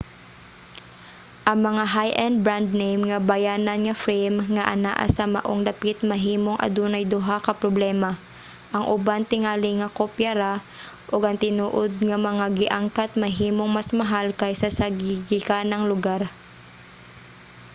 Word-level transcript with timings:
ang 1.49 1.59
mga 1.69 1.83
high-end 1.95 2.37
brand-name 2.45 3.01
nga 3.09 3.19
bayanan 3.29 3.79
nga 3.83 3.95
frame 4.03 4.37
nga 4.55 4.63
anaa 4.73 5.05
sa 5.15 5.25
maong 5.35 5.61
dapit 5.69 5.97
mahimong 6.11 6.59
adunay 6.67 7.03
duha 7.13 7.37
ka 7.45 7.53
problema; 7.61 8.09
ang 8.75 8.83
uban 8.95 9.21
tingali 9.31 9.69
mga 9.77 9.93
kopya 9.99 10.31
ra 10.41 10.53
ug 11.13 11.21
ang 11.23 11.37
tinuod 11.43 11.91
nga 12.09 12.17
mga 12.29 12.45
gi-angkat 12.59 13.11
mahimong 13.23 13.71
mas 13.77 13.89
mahal 14.01 14.27
kaysa 14.41 14.67
sa 14.77 14.85
gigikanang 14.99 15.83
lugar 15.91 16.21